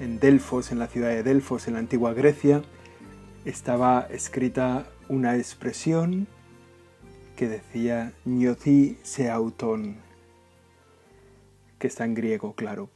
[0.00, 2.62] en Delfos, en la ciudad de Delfos, en la antigua Grecia,
[3.44, 6.26] estaba escrita una expresión
[7.36, 9.98] que decía ñothi seauton,
[11.78, 12.88] que está en griego, claro,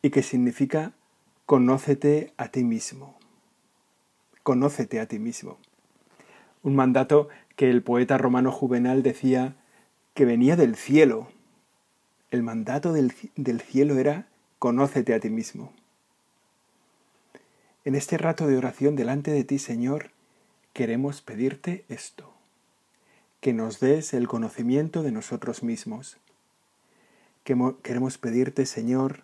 [0.00, 0.92] y que significa
[1.44, 3.18] conócete a ti mismo.
[4.42, 5.58] Conócete a ti mismo.
[6.62, 9.56] Un mandato que el poeta romano Juvenal decía
[10.14, 11.28] que venía del cielo.
[12.30, 14.26] El mandato del, del cielo era
[14.58, 15.72] conócete a ti mismo.
[17.84, 20.10] En este rato de oración delante de ti, Señor,
[20.72, 22.32] queremos pedirte esto,
[23.40, 26.16] que nos des el conocimiento de nosotros mismos.
[27.44, 29.22] Queremos pedirte, Señor,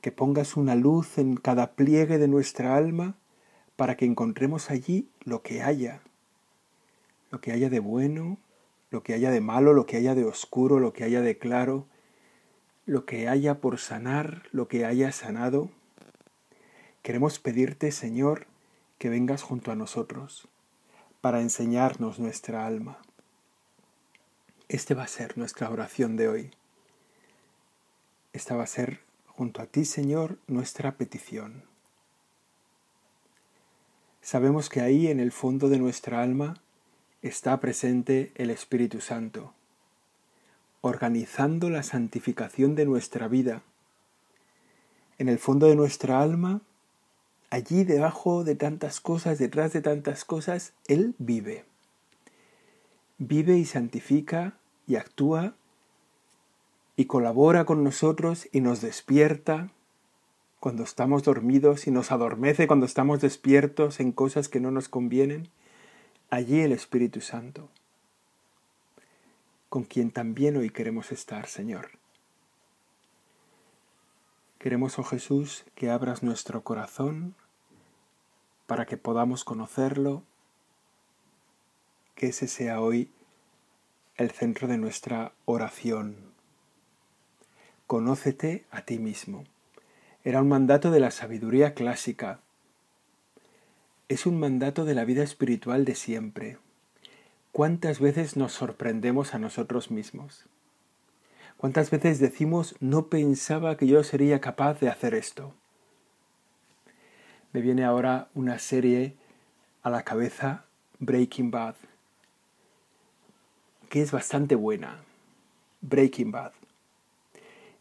[0.00, 3.16] que pongas una luz en cada pliegue de nuestra alma
[3.74, 6.02] para que encontremos allí lo que haya,
[7.32, 8.38] lo que haya de bueno,
[8.90, 11.86] lo que haya de malo, lo que haya de oscuro, lo que haya de claro,
[12.86, 15.70] lo que haya por sanar, lo que haya sanado.
[17.02, 18.46] Queremos pedirte, Señor,
[18.98, 20.48] que vengas junto a nosotros
[21.20, 22.98] para enseñarnos nuestra alma.
[24.68, 26.50] Este va a ser nuestra oración de hoy.
[28.32, 31.64] Esta va a ser junto a ti, Señor, nuestra petición.
[34.20, 36.60] Sabemos que ahí en el fondo de nuestra alma
[37.22, 39.52] está presente el Espíritu Santo
[40.86, 43.62] organizando la santificación de nuestra vida.
[45.18, 46.60] En el fondo de nuestra alma,
[47.50, 51.64] allí debajo de tantas cosas, detrás de tantas cosas, Él vive.
[53.18, 55.54] Vive y santifica y actúa
[56.96, 59.70] y colabora con nosotros y nos despierta
[60.60, 65.48] cuando estamos dormidos y nos adormece cuando estamos despiertos en cosas que no nos convienen.
[66.30, 67.68] Allí el Espíritu Santo
[69.68, 71.90] con quien también hoy queremos estar, Señor.
[74.58, 77.34] Queremos, oh Jesús, que abras nuestro corazón
[78.66, 80.22] para que podamos conocerlo,
[82.14, 83.10] que ese sea hoy
[84.16, 86.16] el centro de nuestra oración.
[87.86, 89.44] Conócete a ti mismo.
[90.24, 92.40] Era un mandato de la sabiduría clásica.
[94.08, 96.58] Es un mandato de la vida espiritual de siempre.
[97.56, 100.44] ¿Cuántas veces nos sorprendemos a nosotros mismos?
[101.56, 105.54] ¿Cuántas veces decimos, no pensaba que yo sería capaz de hacer esto?
[107.54, 109.14] Me viene ahora una serie
[109.82, 110.66] a la cabeza,
[110.98, 111.76] Breaking Bad,
[113.88, 114.98] que es bastante buena,
[115.80, 116.52] Breaking Bad,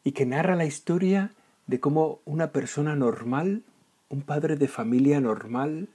[0.06, 1.32] y que narra la historia
[1.68, 3.64] de cómo una persona normal,
[4.08, 5.90] un padre de familia normal,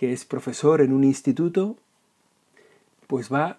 [0.00, 1.76] que es profesor en un instituto,
[3.06, 3.58] pues va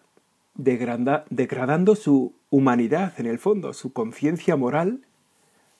[0.55, 5.05] degradando su humanidad en el fondo, su conciencia moral,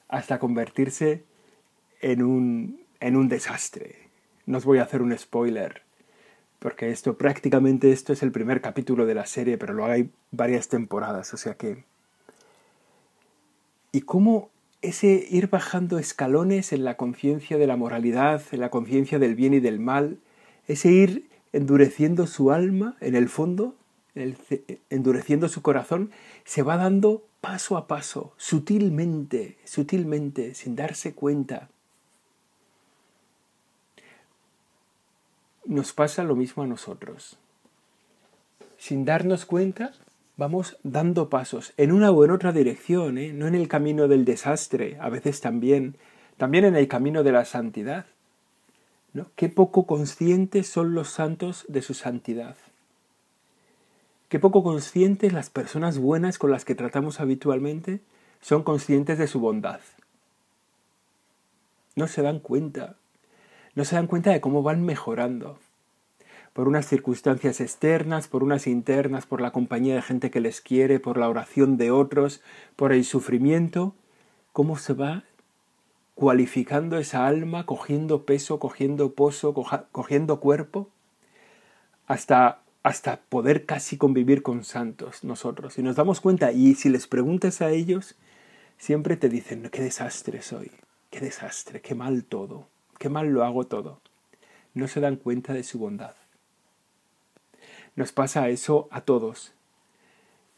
[0.08, 1.24] hasta convertirse
[2.00, 4.08] en un, en un desastre.
[4.46, 5.82] No os voy a hacer un spoiler,
[6.60, 10.68] porque esto prácticamente esto es el primer capítulo de la serie, pero lo hay varias
[10.68, 11.86] temporadas, o sea que...
[13.92, 14.52] Y cómo
[14.84, 19.56] ese ir bajando escalones en la conciencia de la moralidad, en la conciencia del bien
[19.56, 20.20] y del mal,
[20.68, 23.76] ese ir endureciendo su alma en el fondo,
[24.90, 26.12] endureciendo su corazón,
[26.44, 31.70] se va dando paso a paso, sutilmente, sutilmente, sin darse cuenta.
[35.66, 37.38] Nos pasa lo mismo a nosotros.
[38.78, 39.94] Sin darnos cuenta,
[40.38, 43.34] vamos dando pasos en una o en otra dirección, ¿eh?
[43.34, 45.98] no en el camino del desastre, a veces también,
[46.38, 48.06] también en el camino de la santidad.
[49.36, 52.56] Qué poco conscientes son los santos de su santidad.
[54.30, 58.00] Qué poco conscientes las personas buenas con las que tratamos habitualmente
[58.40, 59.82] son conscientes de su bondad.
[61.96, 62.96] No se dan cuenta.
[63.76, 65.60] No se dan cuenta de cómo van mejorando.
[66.54, 71.02] Por unas circunstancias externas, por unas internas, por la compañía de gente que les quiere,
[71.02, 72.42] por la oración de otros,
[72.78, 73.94] por el sufrimiento,
[74.54, 75.24] cómo se va
[76.22, 79.56] cualificando esa alma, cogiendo peso, cogiendo pozo,
[79.92, 80.88] cogiendo cuerpo,
[82.06, 85.80] hasta, hasta poder casi convivir con santos nosotros.
[85.80, 88.18] Y nos damos cuenta, y si les preguntas a ellos,
[88.78, 90.70] siempre te dicen, qué desastre soy,
[91.10, 92.68] qué desastre, qué mal todo,
[93.00, 94.00] qué mal lo hago todo.
[94.76, 96.14] No se dan cuenta de su bondad.
[97.96, 99.54] Nos pasa eso a todos.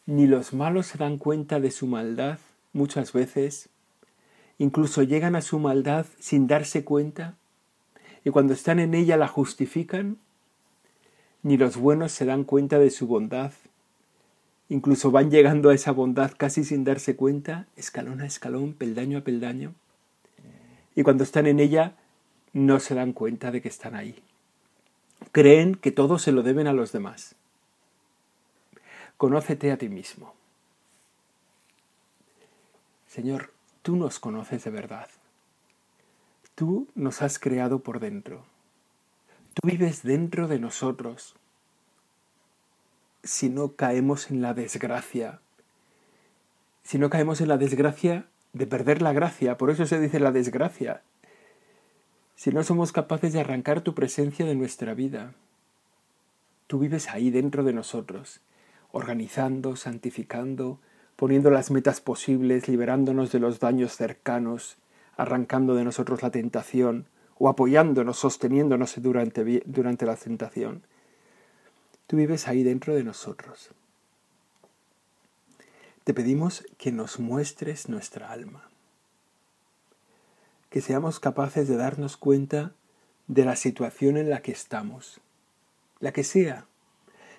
[0.08, 2.40] Ni los malos se dan cuenta de su maldad
[2.74, 3.70] muchas veces,
[4.64, 7.36] incluso llegan a su maldad sin darse cuenta,
[8.24, 10.18] y cuando están en ella la justifican,
[11.42, 13.52] ni los buenos se dan cuenta de su bondad,
[14.70, 19.22] incluso van llegando a esa bondad casi sin darse cuenta, escalón a escalón, peldaño a
[19.22, 19.74] peldaño,
[20.96, 21.98] y cuando están en ella
[22.54, 24.16] no se dan cuenta de que están ahí.
[25.34, 27.36] Creen que todo se lo deben a los demás.
[29.18, 30.34] Conócete a ti mismo.
[33.08, 33.53] Señor,
[33.84, 35.08] tú nos conoces de verdad.
[36.56, 38.46] Tú nos has creado por dentro.
[39.54, 41.36] Tú vives dentro de nosotros.
[43.24, 45.40] Si no caemos en la desgracia,
[46.84, 50.32] si no caemos en la desgracia de perder la gracia, por eso se dice la
[50.32, 51.02] desgracia,
[52.36, 55.34] si no somos capaces de arrancar tu presencia de nuestra vida.
[56.68, 58.42] Tú vives ahí dentro de nosotros,
[58.92, 60.80] organizando, santificando,
[61.16, 64.78] poniendo las metas posibles, liberándonos de los daños cercanos,
[65.16, 67.08] arrancando de nosotros la tentación
[67.38, 70.84] o apoyándonos, sosteniéndonos durante, durante la tentación.
[72.08, 73.70] Tú vives ahí dentro de nosotros.
[76.04, 78.70] Te pedimos que nos muestres nuestra alma
[80.74, 82.74] que seamos capaces de darnos cuenta
[83.28, 85.22] de la situación en la que estamos,
[86.00, 86.66] la que sea,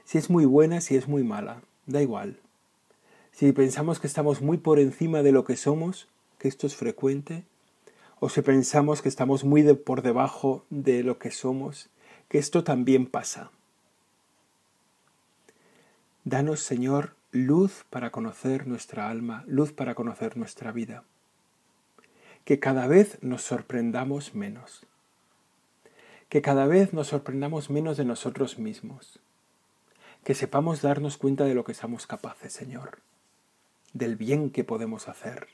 [0.04, 2.38] si es muy buena, si es muy mala, da igual.
[3.34, 6.06] Si pensamos que estamos muy por encima de lo que somos,
[6.38, 7.42] que esto es frecuente,
[8.20, 11.90] o si pensamos que estamos muy por debajo de lo que somos,
[12.28, 13.50] que esto también pasa.
[16.22, 21.02] Danos, Señor, luz para conocer nuestra alma, luz para conocer nuestra vida.
[22.44, 24.86] Que cada vez nos sorprendamos menos,
[26.28, 29.18] que cada vez nos sorprendamos menos de nosotros mismos,
[30.22, 33.00] que sepamos darnos cuenta de lo que somos capaces, Señor,
[33.94, 35.48] del bien que podemos hacer,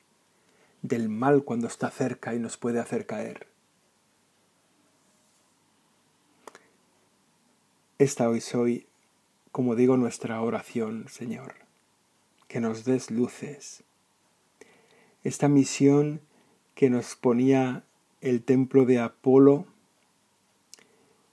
[0.83, 3.47] del mal cuando está cerca y nos puede hacer caer.
[7.99, 8.87] Esta hoy soy,
[9.53, 11.55] como digo, nuestra oración, Señor,
[12.49, 13.85] que nos des luces.
[15.23, 16.23] Esta misión
[16.75, 17.85] que nos ponía
[18.23, 19.67] el templo de Apolo.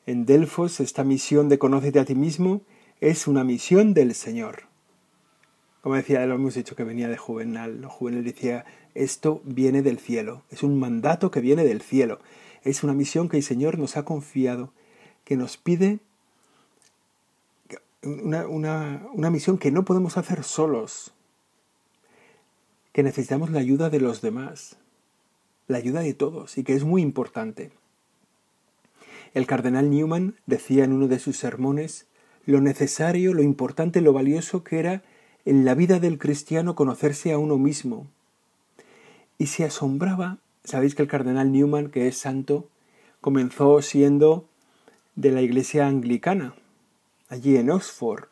[0.05, 2.61] En Delfos, esta misión de conócete a ti mismo
[2.99, 4.66] es una misión del Señor.
[5.87, 7.85] Como decía, lo hemos dicho que venía de Juvenal.
[7.85, 12.19] Juvenal decía, esto viene del cielo, es un mandato que viene del cielo.
[12.61, 14.73] Es una misión que el Señor nos ha confiado,
[15.23, 15.99] que nos pide
[18.03, 21.13] una, una misión que no podemos hacer solos,
[22.91, 24.75] que necesitamos la ayuda de los demás
[25.67, 27.71] la ayuda de todos y que es muy importante.
[29.33, 32.07] El cardenal Newman decía en uno de sus sermones
[32.45, 35.01] lo necesario, lo importante, lo valioso que era
[35.49, 38.07] en la vida del cristiano conocerse a uno mismo.
[39.37, 42.67] Y se asombraba, sabéis que el cardenal Newman, que es santo,
[43.21, 44.45] comenzó siendo
[45.15, 46.53] de la iglesia anglicana,
[47.29, 48.25] allí en Oxford.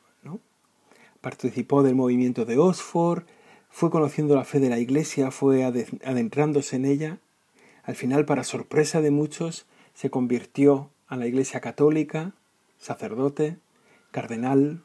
[1.21, 3.23] Participó del movimiento de Oxford,
[3.69, 7.19] fue conociendo la fe de la iglesia, fue adentrándose en ella
[7.85, 12.33] al final, para sorpresa de muchos, se convirtió a la Iglesia Católica,
[12.79, 13.57] sacerdote,
[14.11, 14.81] cardenal.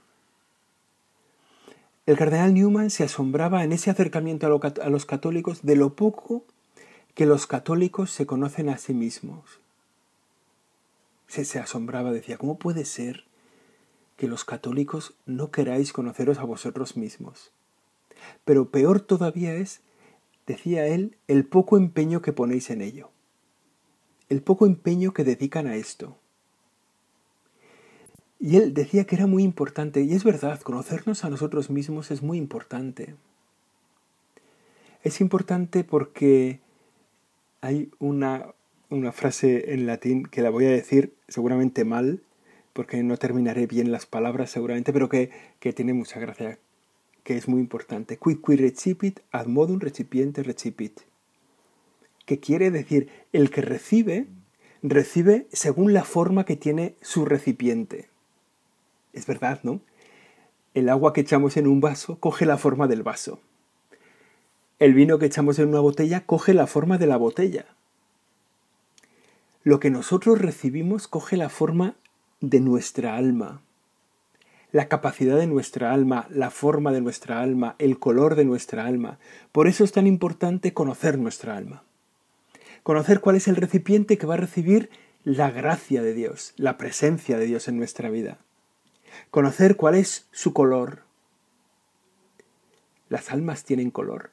[2.10, 6.44] El cardenal Newman se asombraba en ese acercamiento a, los católicos de lo poco
[7.14, 9.60] que los católicos se conocen a sí mismos.
[11.28, 13.26] Se, se asombraba, decía, ¿cómo puede ser
[14.16, 17.52] que los católicos no queráis conoceros a vosotros mismos?
[18.44, 19.80] Pero peor todavía es
[20.48, 23.10] decía él, el poco empeño que ponéis en ello,
[24.28, 26.16] el poco empeño que dedican a esto.
[28.40, 32.22] Y él decía que era muy importante, y es verdad, conocernos a nosotros mismos es
[32.22, 33.14] muy importante.
[35.02, 36.60] Es importante porque
[37.60, 38.54] hay una,
[38.88, 42.22] una frase en latín que la voy a decir seguramente mal,
[42.72, 46.58] porque no terminaré bien las palabras seguramente, pero que, que tiene mucha gracia,
[47.24, 48.16] que es muy importante.
[48.16, 51.00] Quid qui recipit ad modum recipiente recipit.
[52.24, 54.28] Que quiere decir, el que recibe,
[54.82, 58.09] recibe según la forma que tiene su recipiente.
[59.12, 59.80] Es verdad, ¿no?
[60.74, 63.40] El agua que echamos en un vaso coge la forma del vaso.
[64.78, 67.66] El vino que echamos en una botella coge la forma de la botella.
[69.62, 71.96] Lo que nosotros recibimos coge la forma
[72.40, 73.62] de nuestra alma
[74.72, 79.18] la capacidad de nuestra alma, la forma de nuestra alma, el color de nuestra alma.
[79.52, 81.82] Por eso es tan importante conocer nuestra alma.
[82.82, 84.90] Conocer cuál es el recipiente que va a recibir
[85.24, 88.38] la gracia de Dios, la presencia de Dios en nuestra vida.
[89.30, 91.02] Conocer cuál es su color.
[93.08, 94.30] ¿Las almas tienen color?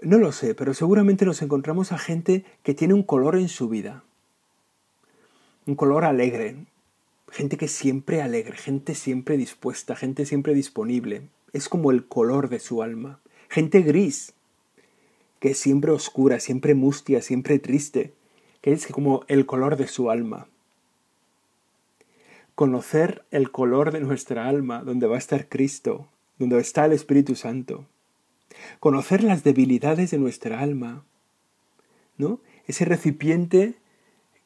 [0.00, 3.68] No lo sé, pero seguramente nos encontramos a gente que tiene un color en su
[3.68, 4.04] vida.
[5.66, 6.66] Un color alegre.
[7.30, 11.28] Gente que siempre alegre, gente siempre dispuesta, gente siempre disponible.
[11.52, 13.20] Es como el color de su alma.
[13.48, 14.34] Gente gris,
[15.40, 18.14] que es siempre oscura, siempre mustia, siempre triste,
[18.60, 20.48] que es como el color de su alma.
[22.58, 26.08] Conocer el color de nuestra alma, donde va a estar Cristo,
[26.40, 27.84] donde está el Espíritu Santo.
[28.80, 31.04] Conocer las debilidades de nuestra alma,
[32.16, 32.40] ¿no?
[32.66, 33.76] Ese recipiente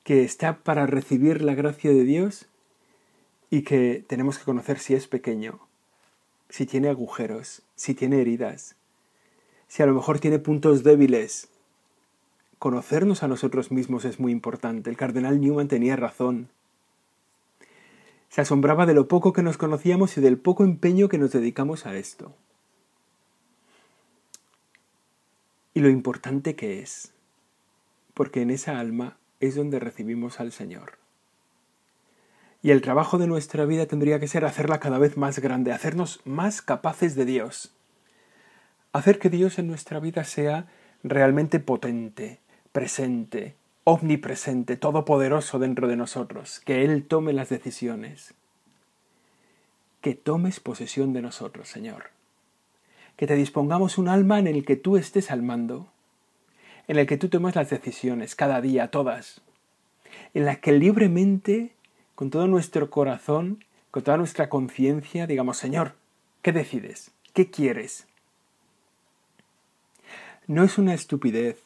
[0.05, 2.49] que está para recibir la gracia de Dios
[3.49, 5.61] y que tenemos que conocer si es pequeño,
[6.51, 8.77] si tiene agujeros, si tiene heridas,
[9.69, 11.49] si a lo mejor tiene puntos débiles.
[12.59, 14.91] Conocernos a nosotros mismos es muy importante.
[14.91, 16.51] El cardenal Newman tenía razón.
[18.33, 21.85] Se asombraba de lo poco que nos conocíamos y del poco empeño que nos dedicamos
[21.85, 22.35] a esto.
[25.75, 27.13] Y lo importante que es,
[28.15, 30.95] porque en esa alma es donde recibimos al Señor.
[32.63, 36.21] Y el trabajo de nuestra vida tendría que ser hacerla cada vez más grande, hacernos
[36.25, 37.75] más capaces de Dios
[38.93, 40.67] hacer que Dios en nuestra vida sea
[41.03, 42.41] realmente potente,
[42.73, 48.35] presente, omnipresente, todopoderoso dentro de nosotros, que Él tome las decisiones.
[50.01, 52.11] Que tomes posesión de nosotros, Señor.
[53.17, 55.93] Que te dispongamos un alma en el que tú estés al mando,
[56.89, 59.43] en el que tú tomes las decisiones, cada día, todas,
[60.35, 61.73] en la que libremente,
[62.15, 65.95] con todo nuestro corazón, con toda nuestra conciencia, digamos, Señor,
[66.43, 67.13] ¿qué decides?
[67.33, 68.07] ¿Qué quieres?
[70.47, 71.63] no es una estupidez,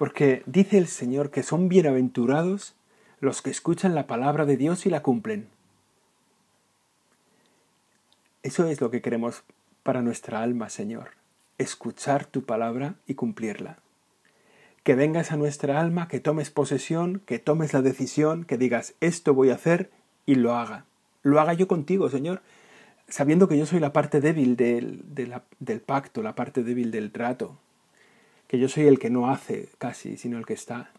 [0.00, 2.74] porque dice el Señor que son bienaventurados
[3.20, 5.46] los que escuchan la palabra de Dios y la cumplen.
[8.42, 9.42] Eso es lo que queremos
[9.82, 11.10] para nuestra alma, Señor,
[11.58, 13.76] escuchar tu palabra y cumplirla.
[14.84, 19.34] Que vengas a nuestra alma, que tomes posesión, que tomes la decisión, que digas, esto
[19.34, 19.90] voy a hacer
[20.24, 20.86] y lo haga.
[21.22, 22.40] Lo haga yo contigo, Señor,
[23.06, 25.04] sabiendo que yo soy la parte débil del,
[25.58, 27.58] del pacto, la parte débil del trato,
[28.50, 30.90] que yo soy el que no hace casi, sino el que está.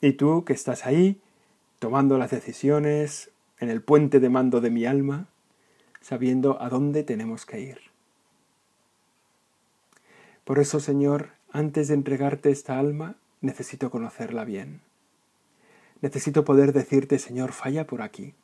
[0.00, 1.20] Y tú que estás ahí,
[1.80, 5.26] tomando las decisiones, en el puente de mando de mi alma,
[6.00, 7.80] sabiendo a dónde tenemos que ir.
[10.44, 14.82] Por eso, Señor, antes de entregarte esta alma, necesito conocerla bien.
[16.00, 18.34] Necesito poder decirte, Señor, falla por aquí.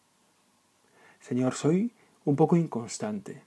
[1.21, 1.93] Señor, soy
[2.25, 3.45] un poco inconstante.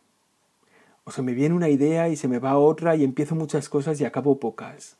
[1.06, 4.00] O se me viene una idea y se me va otra y empiezo muchas cosas
[4.00, 4.98] y acabo pocas.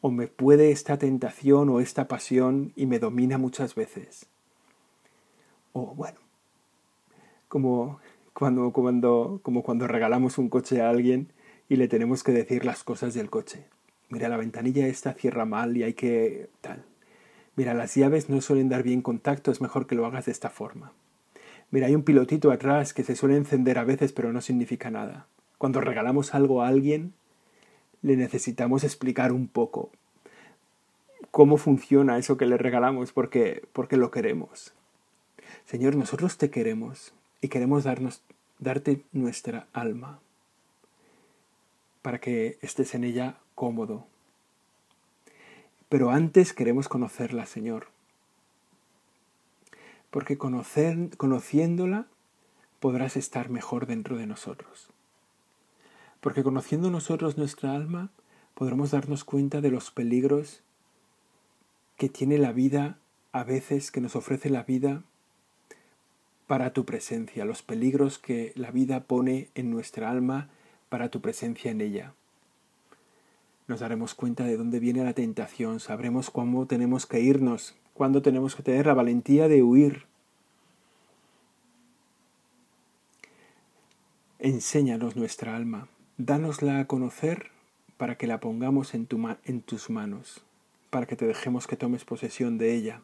[0.00, 4.26] O me puede esta tentación o esta pasión y me domina muchas veces.
[5.72, 6.18] O bueno,
[7.48, 8.00] como
[8.32, 11.32] cuando, cuando, como cuando regalamos un coche a alguien
[11.68, 13.66] y le tenemos que decir las cosas del coche.
[14.08, 16.84] Mira, la ventanilla esta cierra mal y hay que tal.
[17.56, 20.50] Mira, las llaves no suelen dar bien contacto, es mejor que lo hagas de esta
[20.50, 20.92] forma.
[21.74, 25.26] Mira, hay un pilotito atrás que se suele encender a veces pero no significa nada.
[25.58, 27.14] Cuando regalamos algo a alguien,
[28.00, 29.90] le necesitamos explicar un poco
[31.32, 34.72] cómo funciona eso que le regalamos porque, porque lo queremos.
[35.64, 38.22] Señor, nosotros te queremos y queremos darnos,
[38.60, 40.20] darte nuestra alma
[42.02, 44.06] para que estés en ella cómodo.
[45.88, 47.93] Pero antes queremos conocerla, Señor
[50.14, 52.06] porque conociéndola
[52.78, 54.86] podrás estar mejor dentro de nosotros.
[56.20, 58.10] Porque conociendo nosotros nuestra alma,
[58.54, 60.62] podremos darnos cuenta de los peligros
[61.96, 62.96] que tiene la vida,
[63.32, 65.02] a veces que nos ofrece la vida
[66.46, 70.48] para tu presencia, los peligros que la vida pone en nuestra alma
[70.90, 72.14] para tu presencia en ella.
[73.66, 78.54] Nos daremos cuenta de dónde viene la tentación, sabremos cómo tenemos que irnos cuando tenemos
[78.56, 80.04] que tener la valentía de huir.
[84.40, 87.50] Enséñanos nuestra alma, dánosla a conocer
[87.96, 90.42] para que la pongamos en, tu en tus manos,
[90.90, 93.00] para que te dejemos que tomes posesión de ella.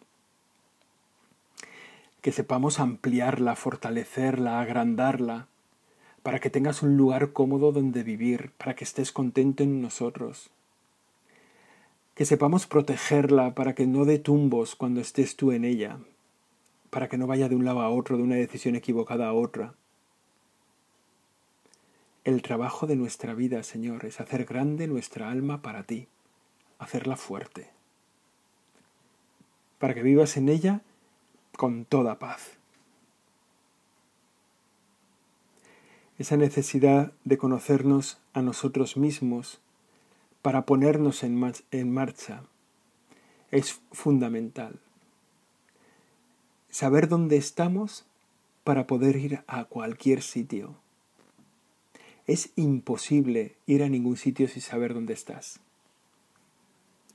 [2.21, 5.47] Que sepamos ampliarla, fortalecerla, agrandarla,
[6.23, 10.51] para que tengas un lugar cómodo donde vivir, para que estés contento en nosotros,
[12.15, 15.99] que sepamos protegerla para que no dé tumbos cuando estés tú en ella,
[16.91, 19.75] para que no vaya de un lado a otro, de una decisión equivocada a otra.
[22.25, 26.07] el trabajo de nuestra vida, Señor, es hacer grande nuestra alma para ti,
[26.79, 27.71] hacerla fuerte,
[29.79, 30.83] para que vivas en ella
[31.57, 32.53] con toda paz.
[36.19, 39.61] Esa necesidad de conocernos a nosotros mismos
[40.43, 42.43] para ponernos en, marcha
[43.51, 44.81] es fundamental.
[46.71, 48.07] Saber dónde estamos
[48.65, 50.77] para poder ir a cualquier sitio.
[52.27, 55.61] Es imposible ir a ningún sitio sin saber dónde estás.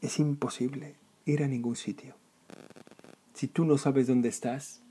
[0.02, 2.16] Es imposible ir a ningún sitio.
[3.34, 4.82] Si tú no sabes dónde estás,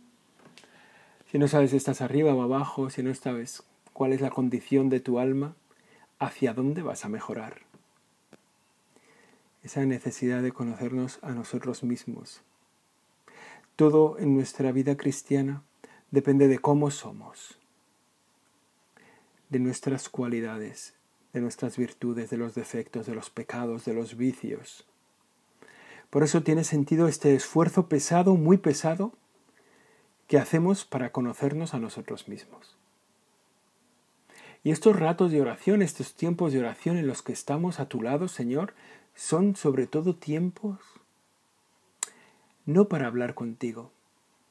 [1.31, 3.63] si no sabes si estás arriba o abajo, si no sabes
[3.93, 5.55] cuál es la condición de tu alma,
[6.19, 7.64] hacia dónde vas a mejorar.
[9.65, 12.43] Esa necesidad de conocernos a nosotros mismos.
[13.77, 15.65] Todo en nuestra vida cristiana
[16.11, 17.59] depende de cómo somos,
[19.49, 20.95] de nuestras cualidades,
[21.33, 24.87] de nuestras virtudes, de los defectos, de los pecados, de los vicios.
[26.11, 29.13] Por eso tiene sentido este esfuerzo pesado, muy pesado,
[30.29, 32.77] que hacemos para conocernos a nosotros mismos.
[34.63, 38.03] Y estos ratos de oración, estos tiempos de oración en los que estamos a tu
[38.03, 38.75] lado, Señor,
[39.15, 40.79] son sobre todo tiempos
[42.67, 43.93] no para hablar contigo,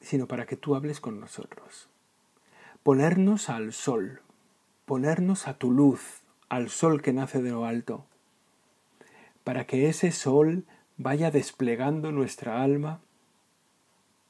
[0.00, 1.88] sino para que tú hables con nosotros.
[2.82, 4.20] Ponernos al sol,
[4.84, 8.04] ponernos a tu luz, al sol que nace de lo alto,
[9.42, 10.64] para que ese sol
[10.96, 13.00] vaya desplegando nuestra alma,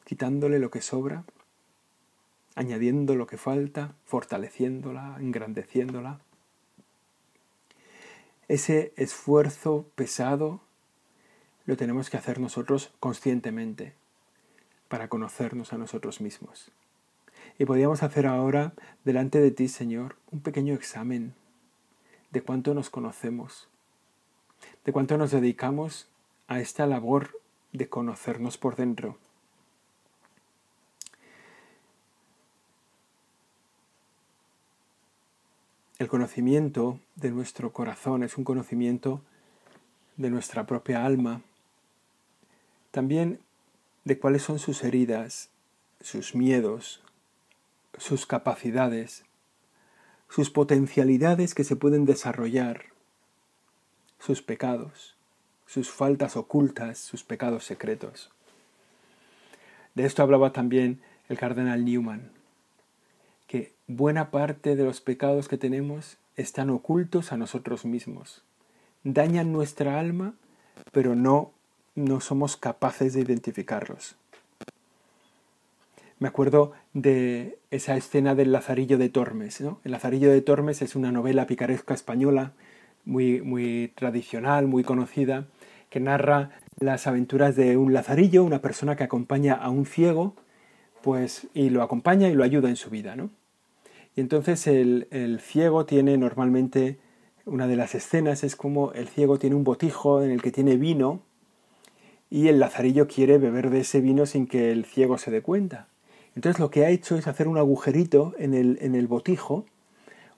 [0.04, 1.24] quitándole lo que sobra,
[2.54, 6.20] añadiendo lo que falta, fortaleciéndola, engrandeciéndola.
[8.48, 10.60] Ese esfuerzo pesado
[11.64, 13.94] lo tenemos que hacer nosotros conscientemente
[14.88, 16.70] para conocernos a nosotros mismos.
[17.58, 21.34] Y podríamos hacer ahora delante de ti, Señor, un pequeño examen
[22.32, 23.68] de cuánto nos conocemos,
[24.84, 26.08] de cuánto nos dedicamos
[26.46, 27.40] a esta labor
[27.72, 29.18] de conocernos por dentro.
[35.96, 39.22] El conocimiento de nuestro corazón es un conocimiento
[40.16, 41.42] de nuestra propia alma.
[42.90, 43.38] También
[44.02, 45.50] de cuáles son sus heridas,
[46.00, 47.00] sus miedos,
[47.96, 49.24] sus capacidades,
[50.28, 52.86] sus potencialidades que se pueden desarrollar,
[54.18, 55.14] sus pecados,
[55.64, 58.32] sus faltas ocultas, sus pecados secretos.
[59.94, 62.32] De esto hablaba también el cardenal Newman,
[63.54, 68.42] que buena parte de los pecados que tenemos están ocultos a nosotros mismos,
[69.04, 70.34] dañan nuestra alma,
[70.90, 71.52] pero no
[71.94, 74.16] no somos capaces de identificarlos.
[76.18, 79.60] Me acuerdo de esa escena del Lazarillo de Tormes.
[79.60, 79.78] ¿no?
[79.84, 82.54] El Lazarillo de Tormes es una novela picaresca española
[83.04, 85.46] muy, muy tradicional, muy conocida,
[85.90, 90.34] que narra las aventuras de un lazarillo, una persona que acompaña a un ciego,
[91.04, 93.14] pues, y lo acompaña y lo ayuda en su vida.
[93.14, 93.30] ¿no?
[94.16, 96.98] Y entonces el, el ciego tiene normalmente,
[97.44, 100.76] una de las escenas es como el ciego tiene un botijo en el que tiene
[100.76, 101.22] vino,
[102.30, 105.88] y el lazarillo quiere beber de ese vino sin que el ciego se dé cuenta.
[106.34, 109.66] Entonces lo que ha hecho es hacer un agujerito en el, en el botijo,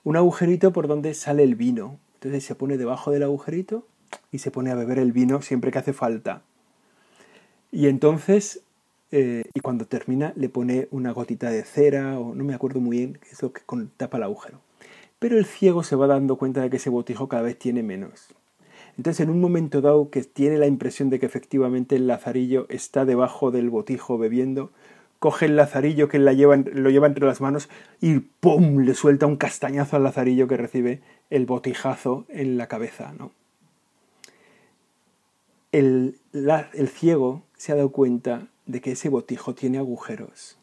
[0.03, 1.99] un agujerito por donde sale el vino.
[2.15, 3.87] Entonces se pone debajo del agujerito
[4.31, 6.43] y se pone a beber el vino siempre que hace falta.
[7.71, 8.61] Y entonces,
[9.11, 12.97] eh, y cuando termina, le pone una gotita de cera, o no me acuerdo muy
[12.97, 13.61] bien, es lo que
[13.95, 14.59] tapa el agujero.
[15.19, 18.27] Pero el ciego se va dando cuenta de que ese botijo cada vez tiene menos.
[18.97, 23.05] Entonces, en un momento dado que tiene la impresión de que efectivamente el lazarillo está
[23.05, 24.71] debajo del botijo bebiendo,
[25.19, 27.69] coge el lazarillo que lo lleva entre las manos
[28.01, 28.79] y ¡pum!
[28.79, 33.13] le suelta un castañazo al lazarillo que recibe el botijazo en la cabeza.
[35.71, 36.15] el
[36.89, 40.57] ciego se ha dado cuenta de que ese botijo tiene agujeros.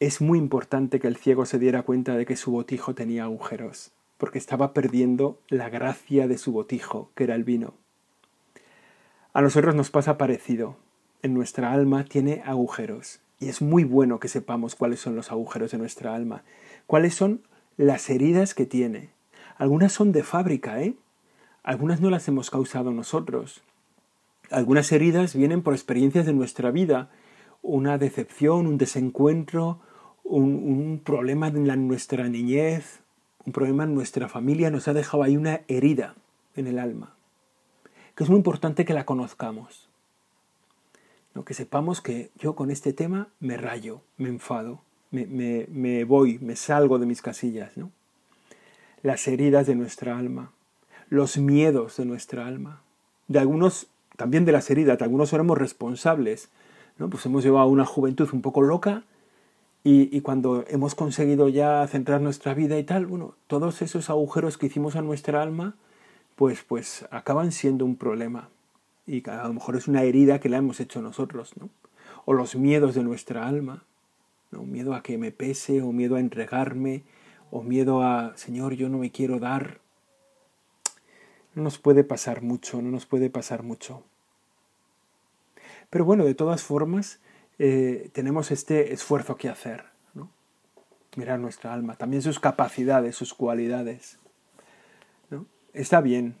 [0.00, 3.92] Es muy importante que el ciego se diera cuenta de que su botijo tenía agujeros
[4.24, 7.74] porque estaba perdiendo la gracia de su botijo, que era el vino.
[9.32, 10.76] A nosotros nos pasa parecido.
[11.22, 15.72] En nuestra alma tiene agujeros, y es muy bueno que sepamos cuáles son los agujeros
[15.72, 16.42] de nuestra alma,
[16.86, 17.42] cuáles son
[17.76, 19.10] las heridas que tiene.
[19.56, 20.94] Algunas son de fábrica, ¿eh?
[21.62, 23.62] Algunas no las hemos causado nosotros.
[24.54, 27.10] Algunas heridas vienen por experiencias de nuestra vida,
[27.62, 29.80] una decepción, un desencuentro,
[30.22, 33.00] un, problema en nuestra niñez,
[33.44, 36.14] un problema en nuestra familia nos ha dejado ahí una herida
[36.56, 37.14] en el alma,
[38.14, 39.88] que es muy importante que la conozcamos.
[41.34, 41.44] ¿no?
[41.44, 46.38] Que sepamos que yo con este tema me rayo, me enfado, me, me, me voy,
[46.38, 47.76] me salgo de mis casillas.
[47.76, 47.90] ¿no?
[49.04, 50.50] las heridas de nuestra alma,
[51.10, 52.82] los miedos de nuestra alma.
[53.28, 56.50] De algunos, también de las heridas, algunos seremos responsables.
[56.98, 57.10] ¿no?
[57.10, 59.04] Pues hemos llevado una juventud un poco loca
[59.86, 64.66] y, cuando hemos conseguido ya centrar nuestra vida y tal, bueno, todos esos agujeros que
[64.66, 65.76] hicimos a nuestra alma,
[66.36, 68.48] pues, pues acaban siendo un problema.
[69.06, 71.68] Y a lo mejor es una herida que la hemos hecho nosotros, ¿no?
[72.24, 73.84] O los miedos de nuestra alma,
[74.50, 74.62] ¿no?
[74.62, 77.04] Miedo a que me pese, o miedo a entregarme,
[77.50, 79.80] o miedo a, Señor, yo no me quiero dar.
[81.54, 84.02] No nos puede pasar mucho, no nos puede pasar mucho.
[85.90, 87.20] Pero bueno, de todas formas,
[87.58, 89.84] eh, tenemos este esfuerzo que hacer.
[91.16, 94.18] Mirar nuestra alma, también sus capacidades, sus cualidades.
[95.72, 96.36] Está bien.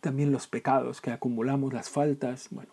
[0.00, 2.48] También los pecados que acumulamos, las faltas.
[2.50, 2.70] Bueno,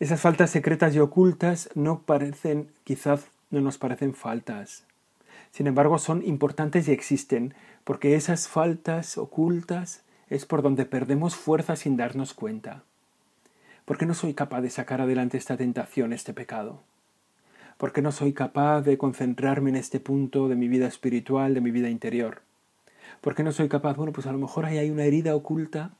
[0.00, 4.84] esas faltas secretas y ocultas no parecen, quizás no nos parecen faltas.
[5.52, 11.76] Sin embargo, son importantes y existen, porque esas faltas ocultas es por donde perdemos fuerza
[11.76, 12.82] sin darnos cuenta.
[13.84, 16.82] ¿Por qué no soy capaz de sacar adelante esta tentación, este pecado?
[17.76, 21.60] ¿Por qué no soy capaz de concentrarme en este punto de mi vida espiritual, de
[21.60, 22.40] mi vida interior?
[23.20, 23.96] ¿Por qué no soy capaz?
[23.96, 25.90] Bueno, pues a lo mejor ahí hay una herida oculta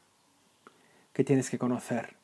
[1.13, 2.17] que tienes que conocer.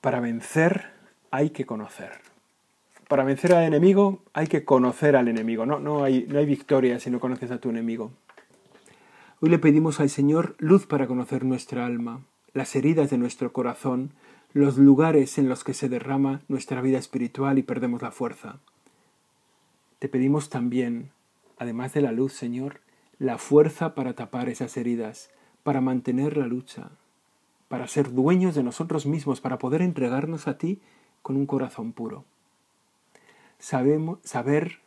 [0.00, 0.90] Para vencer
[1.30, 2.33] hay que conocer.
[3.08, 5.66] Para vencer al enemigo hay que conocer al enemigo.
[5.66, 8.12] No, no, hay, no hay victoria si no conoces a tu enemigo.
[9.40, 12.22] Hoy le pedimos al Señor luz para conocer nuestra alma,
[12.54, 14.12] las heridas de nuestro corazón,
[14.54, 18.58] los lugares en los que se derrama nuestra vida espiritual y perdemos la fuerza.
[19.98, 21.10] Te pedimos también,
[21.58, 22.80] además de la luz, Señor,
[23.18, 25.30] la fuerza para tapar esas heridas,
[25.62, 26.90] para mantener la lucha,
[27.68, 30.80] para ser dueños de nosotros mismos, para poder entregarnos a ti
[31.22, 32.24] con un corazón puro.
[33.64, 34.80] Sabemos, saber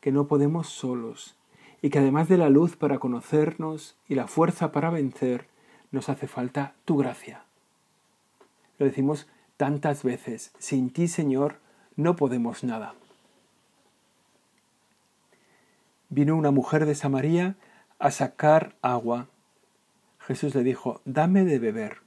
[0.00, 1.34] que no podemos solos,
[1.80, 5.48] y que además de la luz para conocernos y la fuerza para vencer,
[5.90, 7.42] nos hace falta tu gracia.
[8.78, 11.58] Lo decimos tantas veces, sin ti Señor
[11.96, 12.94] no podemos nada.
[16.08, 17.56] Vino una mujer de Samaria
[17.98, 19.26] a sacar agua.
[20.20, 22.02] Jesús le dijo, dame de beber.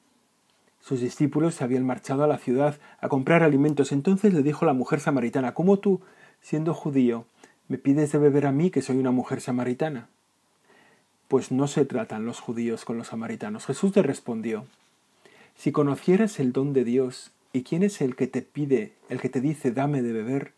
[0.86, 3.92] Sus discípulos se habían marchado a la ciudad a comprar alimentos.
[3.92, 6.02] Entonces le dijo la mujer samaritana, ¿cómo tú,
[6.42, 7.26] siendo judío,
[7.68, 10.08] ¿Me pides de beber a mí que soy una mujer samaritana?
[11.28, 13.66] Pues no se tratan los judíos con los samaritanos.
[13.66, 14.68] Jesús le respondió,
[15.56, 19.30] Si conocieras el don de Dios y quién es el que te pide, el que
[19.30, 20.54] te dice dame de beber,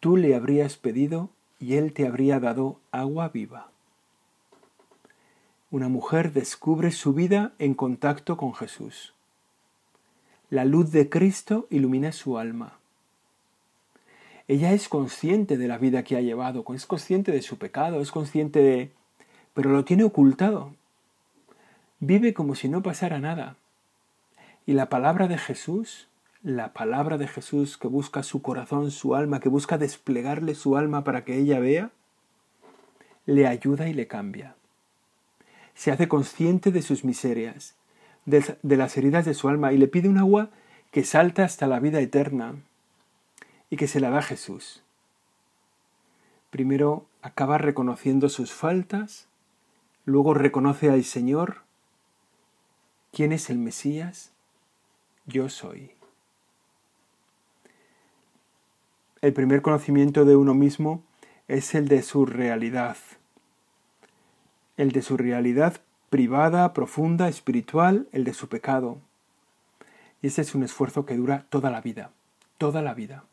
[0.00, 1.30] tú le habrías pedido
[1.60, 3.70] y él te habría dado agua viva.
[5.70, 9.14] Una mujer descubre su vida en contacto con Jesús.
[10.50, 12.76] La luz de Cristo ilumina su alma.
[14.48, 18.10] Ella es consciente de la vida que ha llevado, es consciente de su pecado, es
[18.10, 18.90] consciente de...
[19.54, 20.74] pero lo tiene ocultado.
[22.00, 23.54] Vive como si no pasara nada.
[24.66, 26.08] Y la palabra de Jesús,
[26.42, 31.04] la palabra de Jesús que busca su corazón, su alma, que busca desplegarle su alma
[31.04, 31.92] para que ella vea,
[33.24, 34.56] le ayuda y le cambia.
[35.74, 37.76] Se hace consciente de sus miserias,
[38.26, 40.50] de, las heridas de su alma y le pide un agua
[40.90, 42.56] que salta hasta la vida eterna,
[43.70, 44.82] y que se la da Jesús.
[46.50, 49.28] Primero acaba reconociendo sus faltas,
[50.04, 51.62] luego reconoce al Señor.
[53.12, 54.32] ¿Quién es el Mesías?
[55.26, 55.92] Yo soy.
[59.22, 61.02] El primer conocimiento de uno mismo
[61.46, 62.96] es el de su realidad,
[64.76, 65.80] el de su realidad
[66.10, 68.98] privada, profunda, espiritual, el de su pecado.
[70.20, 72.10] Y ese es un esfuerzo que dura toda la vida,
[72.58, 73.24] toda la vida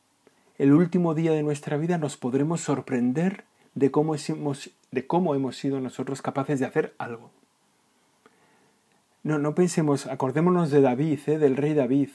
[0.58, 3.44] el último día de nuestra vida nos podremos sorprender
[3.76, 7.30] de cómo hemos, de cómo hemos sido nosotros capaces de hacer algo.
[9.24, 11.38] No, no pensemos, acordémonos de David, ¿eh?
[11.38, 12.10] del rey David,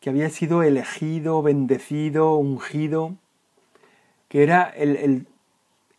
[0.00, 3.14] que había sido elegido, bendecido, ungido,
[4.28, 5.26] que era el, el,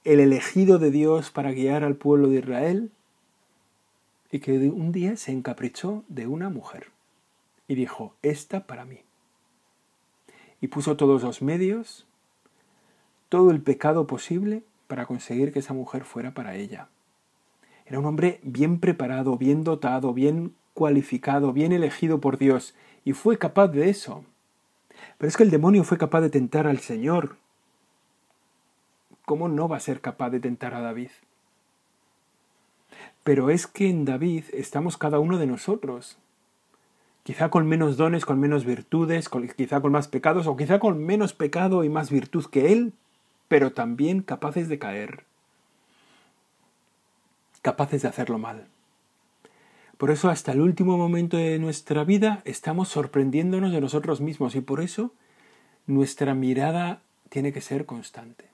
[0.04, 2.92] el elegido de Dios para guiar al pueblo de Israel,
[4.32, 6.88] y que un día se encaprichó de una mujer
[7.68, 9.04] y dijo, esta para mí
[10.62, 12.06] y puso todos los medios,
[13.30, 16.90] todo el pecado posible para conseguir que esa mujer fuera para ella.
[17.86, 23.38] Era un hombre bien preparado, bien dotado, bien cualificado, bien elegido por Dios, y fue
[23.38, 24.24] capaz de eso.
[25.18, 27.38] Pero es que el demonio fue capaz de tentar al Señor.
[29.26, 31.10] ¿Cómo no va a ser capaz de tentar a David?
[33.30, 36.18] Pero es que en David estamos cada uno de nosotros
[37.22, 41.34] quizá con menos dones, con menos virtudes, quizá con más pecados, o quizá con menos
[41.34, 42.92] pecado y más virtud que Él,
[43.48, 45.26] pero también capaces de caer,
[47.62, 48.66] capaces de hacerlo mal.
[50.00, 54.62] Por eso hasta el último momento de nuestra vida estamos sorprendiéndonos de nosotros mismos y
[54.62, 55.14] por eso
[55.86, 58.49] nuestra mirada tiene que ser constante.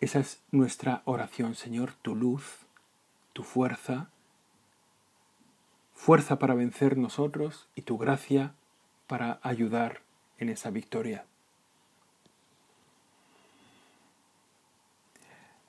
[0.00, 2.44] Esa es nuestra oración, Señor, tu luz,
[3.32, 4.10] tu fuerza,
[5.92, 8.54] fuerza para vencer nosotros y tu gracia
[9.08, 10.00] para ayudar
[10.38, 11.24] en esa victoria.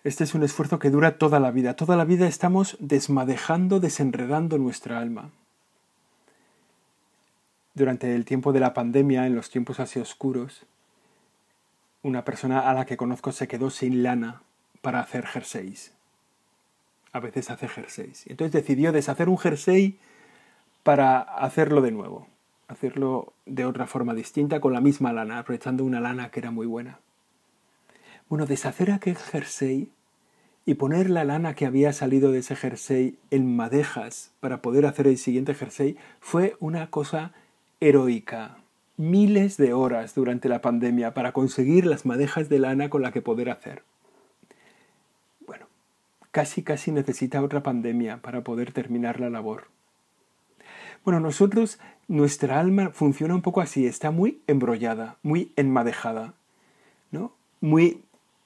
[0.04, 1.76] Este es un esfuerzo que dura toda la vida.
[1.76, 5.32] Toda la vida estamos desmadejando, desenredando nuestra alma.
[7.74, 10.66] Durante el tiempo de la pandemia, en los tiempos así oscuros,
[12.04, 14.42] una persona a la que conozco se quedó sin lana
[14.82, 15.94] para hacer jerseys.
[17.12, 18.26] A veces hace jerseys.
[18.28, 19.98] Entonces decidió deshacer un jersey
[20.84, 22.28] para hacerlo de nuevo,
[22.68, 26.68] hacerlo de otra forma distinta con la misma lana, aprovechando una lana que era muy
[26.68, 27.00] buena.
[28.30, 29.90] Bueno, deshacer aquel jersey
[30.66, 35.08] y poner la lana que había salido de ese jersey en madejas para poder hacer
[35.08, 37.34] el siguiente jersey fue una cosa
[37.80, 38.58] heroica.
[39.00, 43.22] Miles de horas durante la pandemia para conseguir las madejas de lana con la que
[43.22, 43.82] poder hacer.
[45.48, 45.68] Bueno,
[46.32, 49.68] casi casi necesita otra pandemia para poder terminar la labor.
[51.06, 56.34] Bueno, nosotros, nuestra alma funciona un poco así, está muy embrollada, muy enmadejada,
[57.10, 57.32] ¿no?
[57.62, 58.02] Muy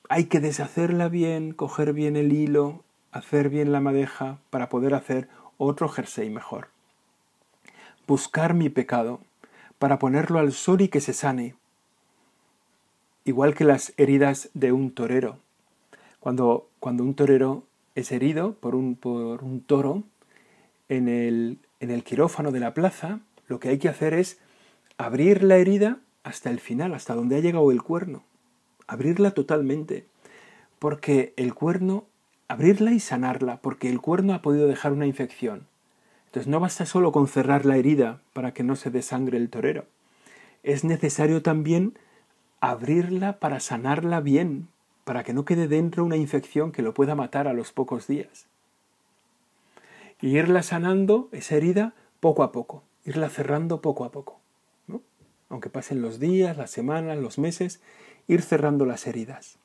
[0.08, 5.30] hay que deshacerla bien, coger bien el hilo, hacer bien la madeja para poder hacer
[5.58, 6.68] otro jersey mejor.
[8.06, 9.20] Buscar mi pecado
[9.84, 11.56] para ponerlo al sol y que se sane.
[13.26, 15.40] Igual que las heridas de un torero.
[16.22, 20.04] Cuando, cuando un torero es herido por un, por un toro
[20.88, 23.20] en el, en el quirófano de la plaza,
[23.50, 24.40] lo que hay que hacer es
[24.98, 28.24] abrir la herida hasta el final, hasta donde ha llegado el cuerno
[28.88, 30.06] abrirla totalmente,
[30.80, 32.06] porque el cuerno,
[32.48, 35.68] abrirla y sanarla, porque el cuerno ha podido dejar una infección.
[36.34, 39.86] Entonces no basta solo con cerrar la herida para que no se desangre el torero.
[40.64, 41.96] Es necesario también
[42.60, 44.68] abrirla para sanarla bien,
[45.04, 48.48] para que no quede dentro una infección que lo pueda matar a los pocos días.
[50.22, 54.40] Y irla sanando esa herida poco a poco, irla cerrando poco a poco.
[55.50, 57.80] Aunque pasen los días, las semanas, los meses,
[58.28, 59.60] ir cerrando las heridas.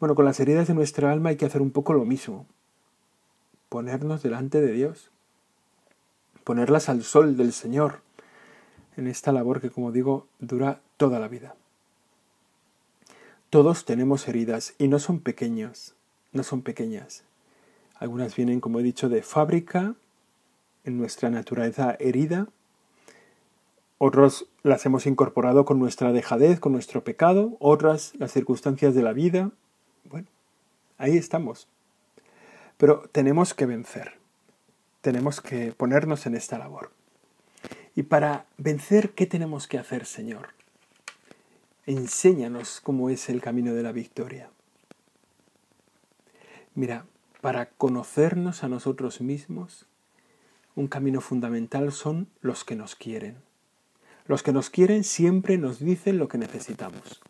[0.00, 2.44] Bueno, con las heridas de nuestra alma hay que hacer un poco lo mismo.
[3.70, 5.10] Ponernos delante de Dios.
[6.48, 8.00] Ponerlas al sol del Señor
[8.96, 11.56] en esta labor que, como digo, dura toda la vida.
[13.50, 15.94] Todos tenemos heridas y no son pequeñas,
[16.32, 17.22] no son pequeñas.
[17.96, 19.94] Algunas vienen, como he dicho, de fábrica,
[20.84, 22.48] en nuestra naturaleza herida,
[23.98, 29.12] otros las hemos incorporado con nuestra dejadez, con nuestro pecado, otras las circunstancias de la
[29.12, 29.50] vida.
[30.04, 30.28] Bueno,
[30.96, 31.68] ahí estamos.
[32.78, 34.17] Pero tenemos que vencer,
[35.00, 36.92] tenemos que ponernos en esta labor.
[37.94, 40.50] Y para vencer, ¿qué tenemos que hacer, Señor?
[41.86, 44.50] Enséñanos cómo es el camino de la victoria.
[46.74, 47.06] Mira,
[47.40, 49.86] para conocernos a nosotros mismos,
[50.76, 53.36] un camino fundamental son los que nos quieren.
[54.26, 57.20] Los que nos quieren siempre nos dicen lo que necesitamos.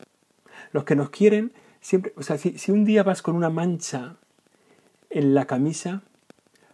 [0.73, 4.17] Los que nos quieren siempre, o sea, si, un día vas con una mancha
[5.09, 6.03] en la camisa,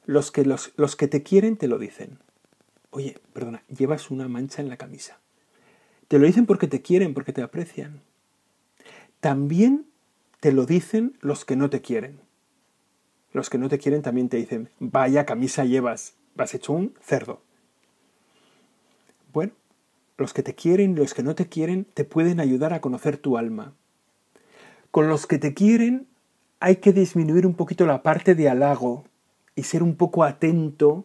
[0.06, 2.18] los que, los, los que te quieren te lo dicen.
[2.90, 5.18] Oye, perdona, llevas una mancha en la camisa.
[6.08, 8.00] Te lo dicen porque te quieren, porque te aprecian.
[9.20, 9.86] También
[10.40, 12.20] te lo dicen los que no te quieren.
[13.32, 17.40] Los que no te quieren también te dicen, vaya camisa llevas, vas hecho un cerdo.
[19.32, 19.52] Bueno,
[20.16, 23.16] los que te quieren y los que no te quieren te pueden ayudar a conocer
[23.16, 23.72] tu alma.
[24.90, 26.06] Con los que te quieren
[26.60, 29.04] hay que disminuir un poquito la parte de halago
[29.56, 31.04] y ser un poco atento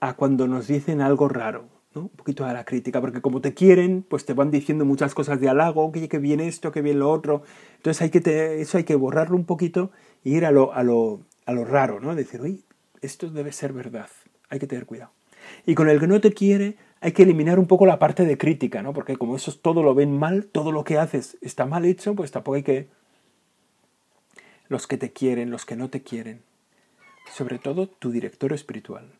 [0.00, 2.02] a cuando nos dicen algo raro, ¿no?
[2.02, 5.40] Un poquito a la crítica, porque como te quieren, pues te van diciendo muchas cosas
[5.40, 7.42] de halago, que, que bien esto, que bien lo otro.
[7.76, 9.90] Entonces hay que eso hay que borrarlo un poquito
[10.24, 12.14] e ir a lo, a lo, a lo raro, ¿no?
[12.14, 12.64] Decir, uy,
[13.00, 14.08] esto debe ser verdad,
[14.48, 15.12] hay que tener cuidado.
[15.66, 18.38] Y con el que no te quiere, hay que eliminar un poco la parte de
[18.38, 18.92] crítica, ¿no?
[18.92, 22.30] Porque como eso todo lo ven mal, todo lo que haces está mal hecho, pues
[22.30, 22.88] tampoco hay que...
[24.68, 26.42] Los que te quieren, los que no te quieren.
[27.30, 29.12] Sobre todo tu director espiritual.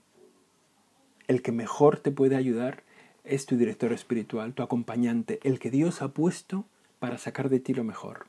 [1.28, 2.82] El que mejor te puede ayudar
[3.24, 6.64] es tu director espiritual, tu acompañante, el que Dios ha puesto
[6.98, 8.26] para sacar de ti lo mejor.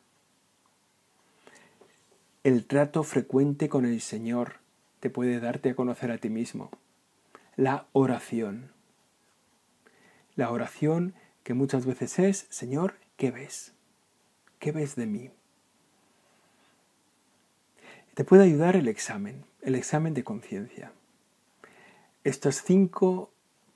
[2.43, 4.59] El trato frecuente con el Señor
[4.99, 6.69] te puede darte a conocer a ti mismo.
[7.55, 8.73] La oración
[10.36, 13.73] la oración que muchas veces es, Señor, ¿qué ves?
[14.57, 15.29] ¿Qué ves de mí?
[18.15, 20.91] Te puede ayudar el examen, el examen de conciencia.
[22.23, 23.32] Estas cinco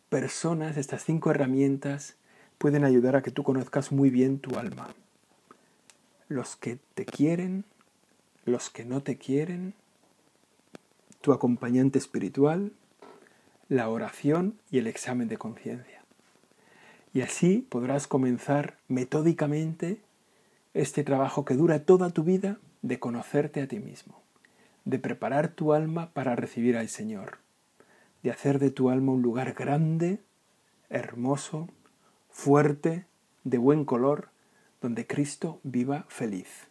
[0.09, 2.15] personas, estas cinco herramientas
[2.57, 4.93] pueden ayudar a que tú conozcas muy bien tu alma.
[6.27, 7.63] Los que te quieren,
[8.45, 9.73] los que no te quieren,
[11.21, 12.71] tu acompañante espiritual,
[13.69, 16.03] la oración y el examen de conciencia.
[17.13, 19.99] Y así podrás comenzar metódicamente
[20.73, 24.21] este trabajo que dura toda tu vida de conocerte a ti mismo,
[24.87, 27.39] de preparar tu alma para recibir al Señor,
[28.23, 30.21] de hacer de tu alma un lugar grande,
[30.89, 31.67] hermoso,
[32.29, 33.05] fuerte,
[33.43, 34.29] de buen color,
[34.79, 36.69] donde Cristo viva feliz.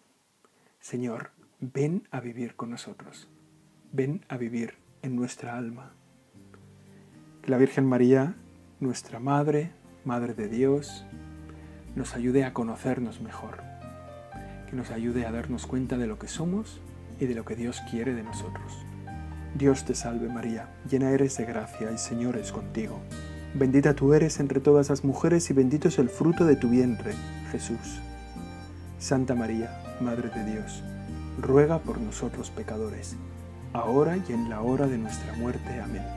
[0.81, 3.29] Señor, ven a vivir con nosotros,
[3.93, 5.93] ven a vivir en nuestra alma.
[7.43, 8.35] Que la Virgen María,
[8.81, 9.73] nuestra Madre,
[10.07, 11.05] Madre de Dios,
[11.95, 13.63] nos ayude a conocernos mejor,
[14.71, 16.81] que nos ayude a darnos cuenta de lo que somos
[17.21, 18.85] y de lo que Dios quiere de nosotros.
[19.55, 23.01] Dios te salve María, llena eres de gracia, el Señor es contigo.
[23.55, 27.15] Bendita tú eres entre todas las mujeres y bendito es el fruto de tu vientre,
[27.51, 28.01] Jesús.
[28.99, 30.83] Santa María, Madre de Dios,
[31.41, 33.17] ruega por nosotros pecadores,
[33.73, 35.81] ahora y en la hora de nuestra muerte.
[35.81, 36.16] Amén.